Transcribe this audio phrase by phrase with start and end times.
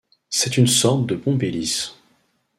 [0.31, 1.93] C'est une sorte de pompe-hélice.